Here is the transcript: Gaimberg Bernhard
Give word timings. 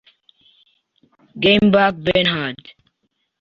Gaimberg 1.41 1.95
Bernhard 2.01 2.65